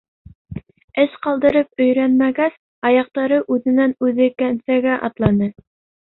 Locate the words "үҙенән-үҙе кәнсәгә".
3.57-4.97